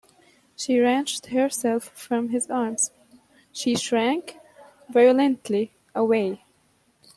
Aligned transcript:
She 0.55 0.79
wrenched 0.79 1.27
herself 1.27 1.89
from 1.89 2.29
his 2.29 2.49
arms, 2.49 2.89
she 3.51 3.75
shrank 3.75 4.35
violently 4.89 5.73
away. 5.93 6.43